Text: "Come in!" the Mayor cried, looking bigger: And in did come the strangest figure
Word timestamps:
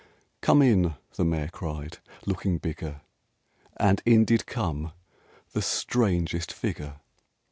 "Come 0.41 0.63
in!" 0.63 0.95
the 1.15 1.23
Mayor 1.23 1.49
cried, 1.49 1.99
looking 2.25 2.57
bigger: 2.57 3.01
And 3.77 4.01
in 4.03 4.25
did 4.25 4.47
come 4.47 4.93
the 5.51 5.61
strangest 5.61 6.51
figure 6.51 6.95